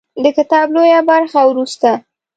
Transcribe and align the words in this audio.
د 0.23 0.25
کتاب 0.37 0.67
لویه 0.75 1.01
برخه 1.09 1.39
وروسته 1.47 1.91